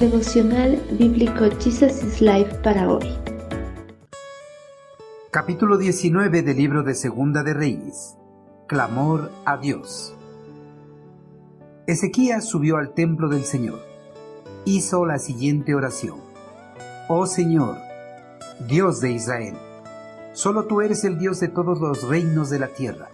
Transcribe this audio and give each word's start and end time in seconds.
Devocional 0.00 0.78
Bíblico 0.98 1.46
Jesus 1.58 2.04
is 2.04 2.20
Life 2.20 2.56
para 2.62 2.86
hoy. 2.86 3.16
Capítulo 5.30 5.78
19 5.78 6.42
del 6.42 6.54
libro 6.54 6.82
de 6.82 6.94
Segunda 6.94 7.42
de 7.42 7.54
Reyes. 7.54 8.14
Clamor 8.66 9.30
a 9.46 9.56
Dios. 9.56 10.14
Ezequías 11.86 12.44
subió 12.44 12.76
al 12.76 12.92
templo 12.92 13.30
del 13.30 13.44
Señor. 13.44 13.80
Hizo 14.66 15.06
la 15.06 15.18
siguiente 15.18 15.74
oración. 15.74 16.18
Oh 17.08 17.24
Señor, 17.24 17.78
Dios 18.68 19.00
de 19.00 19.12
Israel, 19.12 19.54
solo 20.34 20.66
tú 20.66 20.82
eres 20.82 21.04
el 21.04 21.18
Dios 21.18 21.40
de 21.40 21.48
todos 21.48 21.80
los 21.80 22.06
reinos 22.06 22.50
de 22.50 22.58
la 22.58 22.68
tierra. 22.68 23.08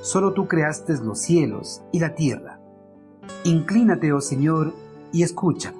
Solo 0.00 0.32
tú 0.32 0.48
creaste 0.48 0.94
los 0.96 1.20
cielos 1.20 1.82
y 1.92 2.00
la 2.00 2.14
tierra. 2.14 2.58
Inclínate, 3.44 4.14
oh 4.14 4.22
Señor, 4.22 4.72
y 5.12 5.22
escucha. 5.22 5.74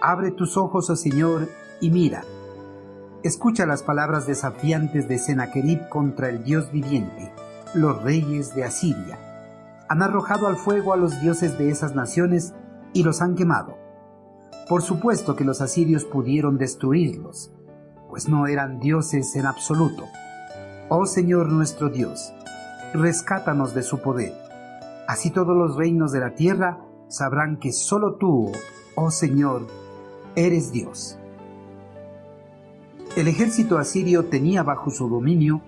Abre 0.00 0.30
tus 0.30 0.56
ojos, 0.56 0.90
oh 0.90 0.96
Señor, 0.96 1.48
y 1.80 1.90
mira. 1.90 2.22
Escucha 3.24 3.66
las 3.66 3.82
palabras 3.82 4.28
desafiantes 4.28 5.08
de 5.08 5.18
Sennacherib 5.18 5.88
contra 5.88 6.28
el 6.28 6.44
Dios 6.44 6.70
viviente, 6.70 7.32
los 7.74 8.00
reyes 8.02 8.54
de 8.54 8.62
Asiria. 8.62 9.18
Han 9.88 10.02
arrojado 10.02 10.46
al 10.46 10.56
fuego 10.56 10.92
a 10.92 10.96
los 10.96 11.20
dioses 11.20 11.58
de 11.58 11.70
esas 11.70 11.96
naciones 11.96 12.54
y 12.92 13.02
los 13.02 13.20
han 13.20 13.34
quemado. 13.34 13.76
Por 14.68 14.82
supuesto 14.82 15.34
que 15.34 15.44
los 15.44 15.60
asirios 15.60 16.04
pudieron 16.04 16.58
destruirlos, 16.58 17.50
pues 18.08 18.28
no 18.28 18.46
eran 18.46 18.78
dioses 18.78 19.34
en 19.34 19.46
absoluto. 19.46 20.04
Oh 20.88 21.06
Señor 21.06 21.48
nuestro 21.48 21.88
Dios, 21.88 22.32
rescátanos 22.94 23.74
de 23.74 23.82
su 23.82 23.98
poder. 24.00 24.32
Así 25.08 25.30
todos 25.30 25.56
los 25.56 25.74
reinos 25.74 26.12
de 26.12 26.20
la 26.20 26.34
tierra 26.34 26.84
sabrán 27.08 27.58
que 27.58 27.72
solo 27.72 28.14
tú, 28.14 28.52
oh 28.94 29.10
Señor, 29.10 29.66
eres 30.46 30.70
Dios. 30.70 31.18
El 33.16 33.26
ejército 33.26 33.78
asirio 33.78 34.26
tenía 34.26 34.62
bajo 34.62 34.90
su 34.90 35.08
dominio 35.08 35.62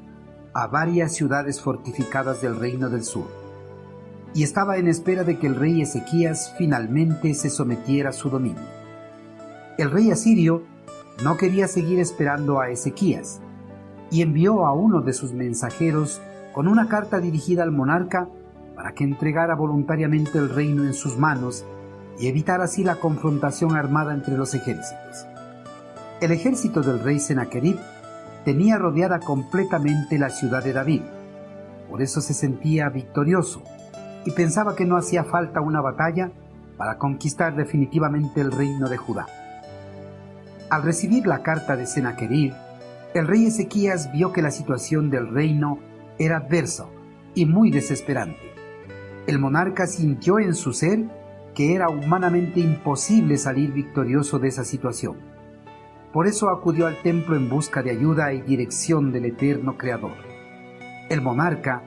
a 0.52 0.68
varias 0.68 1.12
ciudades 1.12 1.60
fortificadas 1.60 2.40
del 2.40 2.56
reino 2.56 2.88
del 2.88 3.02
sur, 3.02 3.26
y 4.32 4.44
estaba 4.44 4.76
en 4.76 4.86
espera 4.86 5.24
de 5.24 5.41
que 5.41 5.48
el 5.48 5.56
rey 5.56 5.82
Ezequías 5.82 6.54
finalmente 6.56 7.34
se 7.34 7.50
sometiera 7.50 8.10
a 8.10 8.12
su 8.12 8.30
dominio. 8.30 8.62
El 9.76 9.91
rey 9.91 10.12
asirio 10.12 10.62
no 11.24 11.36
quería 11.36 11.66
seguir 11.66 11.98
esperando 11.98 12.60
a 12.60 12.70
Ezequías, 12.70 13.41
y 14.12 14.22
envió 14.22 14.66
a 14.66 14.72
uno 14.72 15.00
de 15.00 15.12
sus 15.12 15.32
mensajeros 15.32 16.20
con 16.52 16.68
una 16.68 16.88
carta 16.88 17.18
dirigida 17.18 17.64
al 17.64 17.72
monarca 17.72 18.28
para 18.76 18.92
que 18.92 19.02
entregara 19.02 19.56
voluntariamente 19.56 20.38
el 20.38 20.48
reino 20.48 20.84
en 20.84 20.94
sus 20.94 21.18
manos 21.18 21.64
y 22.19 22.28
evitar 22.28 22.61
así 22.61 22.84
la 22.84 22.97
confrontación 22.97 23.77
armada 23.77 24.12
entre 24.14 24.36
los 24.36 24.55
ejércitos. 24.55 25.27
El 26.20 26.33
ejército 26.33 26.83
del 26.83 27.00
rey 27.00 27.19
Sennacherib 27.19 27.78
tenía 28.44 28.78
rodeada 28.78 29.20
completamente 29.20 30.19
la 30.19 30.31
ciudad 30.31 30.62
de 30.62 30.72
David, 30.72 31.03
por 31.88 32.03
eso 32.03 32.20
se 32.20 32.34
sentía 32.34 32.88
victorioso 32.88 33.62
y 34.25 34.31
pensaba 34.33 34.77
que 34.77 34.84
no 34.84 34.97
hacía 34.97 35.25
falta 35.25 35.61
una 35.61 35.81
batalla 35.81 36.31
para 36.77 36.98
conquistar 36.98 37.56
definitivamente 37.56 38.41
el 38.41 38.53
reino 38.53 38.88
de 38.88 38.97
Judá. 38.97 39.27
Al 40.70 40.83
recibir 40.83 41.27
la 41.27 41.42
carta 41.42 41.77
de 41.77 41.86
Sennacherib, 41.86 42.55
el 43.12 43.27
rey 43.27 43.47
Ezequías 43.47 44.12
vio 44.12 44.33
que 44.33 44.41
la 44.41 44.53
situación 44.53 45.11
del 45.11 45.28
reino 45.28 45.78
era 46.19 46.36
adversa 46.36 46.86
y 47.34 47.44
muy 47.44 47.70
desesperante. 47.70 48.55
El 49.27 49.38
monarca 49.38 49.86
sintió 49.86 50.38
en 50.38 50.55
su 50.55 50.72
ser 50.72 51.00
era 51.69 51.89
humanamente 51.89 52.61
imposible 52.61 53.36
salir 53.36 53.72
victorioso 53.72 54.39
de 54.39 54.48
esa 54.48 54.64
situación. 54.64 55.16
Por 56.12 56.26
eso 56.26 56.48
acudió 56.48 56.87
al 56.87 57.03
templo 57.03 57.37
en 57.37 57.48
busca 57.48 57.82
de 57.82 57.91
ayuda 57.91 58.32
y 58.32 58.41
dirección 58.41 59.12
del 59.12 59.26
eterno 59.26 59.76
Creador. 59.76 60.16
El 61.09 61.22
monarca, 61.22 61.82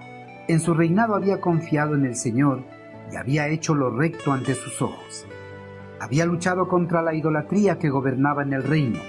en 0.48 0.60
su 0.60 0.74
reinado 0.74 1.16
había 1.16 1.42
confiado 1.42 1.96
en 1.96 2.06
el 2.06 2.16
Señor 2.16 2.64
y 3.12 3.16
había 3.16 3.48
hecho 3.48 3.76
lo 3.76 3.90
recto 3.90 4.32
ante 4.32 4.56
sus 4.56 4.82
ojos. 4.82 5.26
Había 6.00 6.26
luchado 6.26 6.68
contra 6.68 7.02
la 7.02 7.14
idolatría 7.14 7.80
que 7.80 7.90
gobernaba 7.90 8.44
en 8.44 8.54
el 8.54 8.64
reino. 8.64 9.00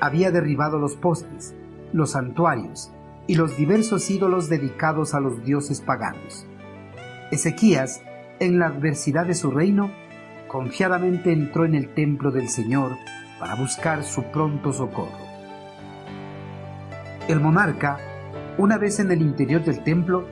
Había 0.00 0.30
derribado 0.30 0.78
los 0.78 0.96
postes, 0.96 1.54
los 1.92 2.12
santuarios 2.12 2.92
y 3.26 3.34
los 3.34 3.56
diversos 3.56 4.10
ídolos 4.10 4.48
dedicados 4.48 5.14
a 5.14 5.20
los 5.20 5.44
dioses 5.44 5.80
paganos. 5.80 6.46
Ezequías, 7.30 8.02
en 8.42 8.58
la 8.58 8.66
adversidad 8.66 9.26
de 9.26 9.34
su 9.34 9.50
reino, 9.50 9.90
confiadamente 10.48 11.32
entró 11.32 11.64
en 11.64 11.74
el 11.74 11.94
templo 11.94 12.30
del 12.30 12.48
Señor 12.48 12.96
para 13.38 13.54
buscar 13.54 14.02
su 14.04 14.24
pronto 14.24 14.72
socorro. 14.72 15.32
El 17.28 17.40
monarca, 17.40 17.98
una 18.58 18.78
vez 18.78 19.00
en 19.00 19.10
el 19.10 19.22
interior 19.22 19.64
del 19.64 19.82
templo, 19.84 20.26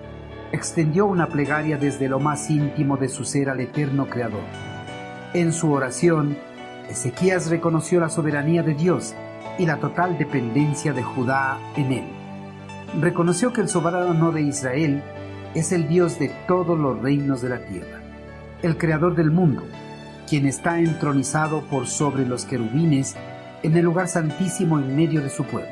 extendió 0.53 1.07
una 1.07 1.29
plegaria 1.29 1.79
desde 1.79 2.09
lo 2.09 2.19
más 2.19 2.51
íntimo 2.51 2.97
de 2.97 3.09
su 3.09 3.25
ser 3.25 3.49
al 3.49 3.61
eterno 3.61 4.07
Creador. 4.09 4.43
En 5.33 5.53
su 5.53 5.73
oración, 5.73 6.37
Ezequías 6.89 7.49
reconoció 7.49 8.01
la 8.01 8.09
soberanía 8.09 8.63
de 8.63 8.75
Dios 8.75 9.15
y 9.59 9.67
la 9.67 9.77
total 9.77 10.19
dependencia 10.19 10.93
de 10.93 11.03
Judá 11.03 11.59
en 11.77 11.93
él 11.93 12.21
reconoció 12.99 13.53
que 13.53 13.61
el 13.61 13.69
soberano 13.69 14.33
de 14.33 14.43
Israel 14.43 15.03
es 15.55 15.73
el 15.73 15.89
Dios 15.89 16.19
de 16.19 16.29
todos 16.49 16.79
los 16.79 17.01
reinos 17.01 17.43
de 17.43 17.49
la 17.49 17.65
tierra, 17.65 18.00
el 18.63 18.77
creador 18.77 19.15
del 19.15 19.31
mundo, 19.31 19.63
quien 20.29 20.47
está 20.47 20.79
entronizado 20.79 21.63
por 21.63 21.87
sobre 21.87 22.27
los 22.27 22.45
querubines 22.45 23.17
en 23.63 23.77
el 23.77 23.85
lugar 23.85 24.09
santísimo 24.09 24.79
en 24.79 24.97
medio 24.97 25.23
de 25.23 25.31
su 25.31 25.45
pueblo. 25.45 25.71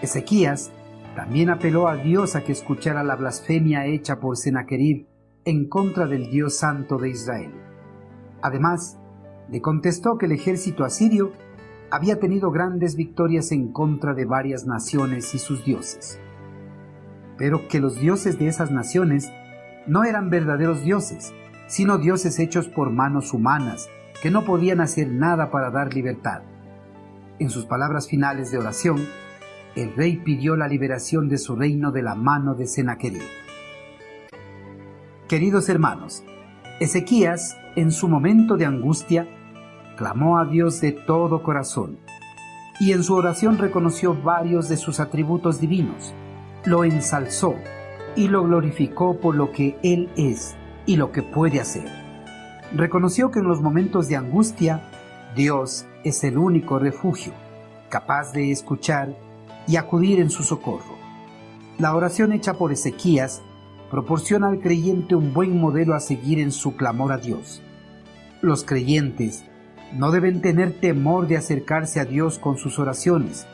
Ezequías 0.00 0.70
también 1.14 1.50
apeló 1.50 1.88
a 1.88 1.96
Dios 1.96 2.34
a 2.34 2.42
que 2.42 2.52
escuchara 2.52 3.04
la 3.04 3.16
blasfemia 3.16 3.86
hecha 3.86 4.18
por 4.18 4.36
Sennacherib 4.36 5.06
en 5.44 5.68
contra 5.68 6.06
del 6.06 6.30
Dios 6.30 6.56
santo 6.56 6.96
de 6.96 7.10
Israel. 7.10 7.52
Además, 8.40 8.98
le 9.50 9.60
contestó 9.60 10.16
que 10.16 10.26
el 10.26 10.32
ejército 10.32 10.84
asirio 10.84 11.32
había 11.90 12.18
tenido 12.18 12.50
grandes 12.50 12.96
victorias 12.96 13.52
en 13.52 13.70
contra 13.70 14.14
de 14.14 14.24
varias 14.24 14.66
naciones 14.66 15.34
y 15.34 15.38
sus 15.38 15.62
dioses, 15.64 16.18
pero 17.36 17.68
que 17.68 17.80
los 17.80 17.98
dioses 17.98 18.38
de 18.38 18.48
esas 18.48 18.70
naciones 18.70 19.30
no 19.86 20.04
eran 20.04 20.30
verdaderos 20.30 20.82
dioses, 20.82 21.34
sino 21.72 21.96
dioses 21.96 22.38
hechos 22.38 22.68
por 22.68 22.90
manos 22.90 23.32
humanas, 23.32 23.88
que 24.20 24.30
no 24.30 24.44
podían 24.44 24.82
hacer 24.82 25.08
nada 25.08 25.50
para 25.50 25.70
dar 25.70 25.94
libertad. 25.94 26.42
En 27.38 27.48
sus 27.48 27.64
palabras 27.64 28.08
finales 28.08 28.50
de 28.50 28.58
oración, 28.58 29.08
el 29.74 29.96
rey 29.96 30.18
pidió 30.18 30.54
la 30.54 30.68
liberación 30.68 31.30
de 31.30 31.38
su 31.38 31.56
reino 31.56 31.90
de 31.90 32.02
la 32.02 32.14
mano 32.14 32.54
de 32.54 32.66
Sennacherib. 32.66 33.22
Queridos 35.28 35.70
hermanos, 35.70 36.22
Ezequías, 36.78 37.56
en 37.74 37.90
su 37.90 38.06
momento 38.06 38.58
de 38.58 38.66
angustia, 38.66 39.26
clamó 39.96 40.38
a 40.38 40.44
Dios 40.44 40.78
de 40.82 40.92
todo 40.92 41.42
corazón 41.42 41.96
y 42.80 42.92
en 42.92 43.02
su 43.02 43.14
oración 43.14 43.56
reconoció 43.56 44.12
varios 44.12 44.68
de 44.68 44.76
sus 44.76 45.00
atributos 45.00 45.58
divinos, 45.58 46.12
lo 46.66 46.84
ensalzó 46.84 47.54
y 48.14 48.28
lo 48.28 48.44
glorificó 48.44 49.18
por 49.18 49.34
lo 49.34 49.52
que 49.52 49.78
Él 49.82 50.10
es 50.18 50.54
y 50.86 50.96
lo 50.96 51.12
que 51.12 51.22
puede 51.22 51.60
hacer. 51.60 51.88
Reconoció 52.74 53.30
que 53.30 53.40
en 53.40 53.48
los 53.48 53.60
momentos 53.60 54.08
de 54.08 54.16
angustia, 54.16 54.82
Dios 55.36 55.86
es 56.04 56.24
el 56.24 56.38
único 56.38 56.78
refugio, 56.78 57.32
capaz 57.88 58.32
de 58.32 58.50
escuchar 58.50 59.16
y 59.66 59.76
acudir 59.76 60.20
en 60.20 60.30
su 60.30 60.42
socorro. 60.42 60.96
La 61.78 61.94
oración 61.94 62.32
hecha 62.32 62.54
por 62.54 62.72
Ezequías 62.72 63.42
proporciona 63.90 64.48
al 64.48 64.60
creyente 64.60 65.14
un 65.14 65.34
buen 65.34 65.60
modelo 65.60 65.94
a 65.94 66.00
seguir 66.00 66.38
en 66.38 66.52
su 66.52 66.76
clamor 66.76 67.12
a 67.12 67.18
Dios. 67.18 67.62
Los 68.40 68.64
creyentes 68.64 69.44
no 69.94 70.10
deben 70.10 70.40
tener 70.40 70.80
temor 70.80 71.26
de 71.28 71.36
acercarse 71.36 72.00
a 72.00 72.06
Dios 72.06 72.38
con 72.38 72.56
sus 72.56 72.78
oraciones, 72.78 73.46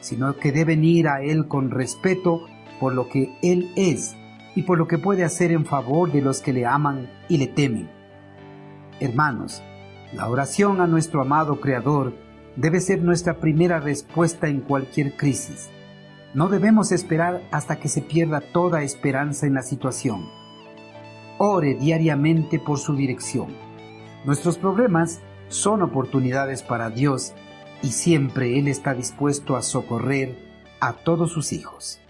sino 0.00 0.36
que 0.36 0.52
deben 0.52 0.84
ir 0.84 1.08
a 1.08 1.22
Él 1.22 1.48
con 1.48 1.70
respeto 1.70 2.42
por 2.78 2.94
lo 2.94 3.08
que 3.08 3.38
Él 3.42 3.72
es 3.76 4.14
y 4.56 4.62
por 4.62 4.78
lo 4.78 4.88
que 4.88 4.98
puede 4.98 5.22
hacer 5.22 5.52
en 5.52 5.66
favor 5.66 6.10
de 6.10 6.22
los 6.22 6.40
que 6.40 6.52
le 6.52 6.66
aman 6.66 7.08
y 7.28 7.36
le 7.36 7.46
temen. 7.46 7.88
Hermanos, 8.98 9.62
la 10.14 10.28
oración 10.28 10.80
a 10.80 10.86
nuestro 10.86 11.20
amado 11.20 11.60
Creador 11.60 12.14
debe 12.56 12.80
ser 12.80 13.02
nuestra 13.02 13.38
primera 13.38 13.78
respuesta 13.80 14.48
en 14.48 14.62
cualquier 14.62 15.14
crisis. 15.14 15.68
No 16.32 16.48
debemos 16.48 16.90
esperar 16.90 17.42
hasta 17.50 17.76
que 17.76 17.88
se 17.88 18.00
pierda 18.00 18.40
toda 18.40 18.82
esperanza 18.82 19.46
en 19.46 19.54
la 19.54 19.62
situación. 19.62 20.26
Ore 21.38 21.74
diariamente 21.74 22.58
por 22.58 22.78
su 22.78 22.96
dirección. 22.96 23.48
Nuestros 24.24 24.56
problemas 24.56 25.20
son 25.48 25.82
oportunidades 25.82 26.62
para 26.62 26.88
Dios 26.88 27.34
y 27.82 27.88
siempre 27.88 28.58
Él 28.58 28.68
está 28.68 28.94
dispuesto 28.94 29.54
a 29.54 29.60
socorrer 29.60 30.34
a 30.80 30.94
todos 30.94 31.30
sus 31.30 31.52
hijos. 31.52 32.00